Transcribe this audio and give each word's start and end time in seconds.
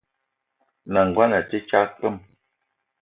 N’nagono 0.89 1.35
a 1.39 1.41
te 1.49 1.57
tsag 1.67 1.89
kpwem. 1.95 2.17